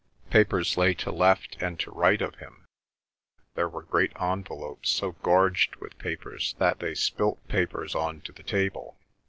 Papers 0.31 0.77
lay 0.77 0.95
to 0.95 1.11
left 1.11 1.57
and 1.61 1.79
to 1.79 1.91
right 1.91 2.23
of 2.23 2.33
him, 2.37 2.65
there 3.53 3.69
were 3.69 3.83
great 3.83 4.11
envelopes 4.19 4.89
so 4.89 5.11
gorged 5.11 5.75
with 5.75 5.95
papers 5.99 6.55
that 6.57 6.79
they 6.79 6.95
spilt 6.95 7.47
papers 7.47 7.93
on 7.93 8.19
to 8.21 8.31
the 8.31 8.41
table. 8.41 8.97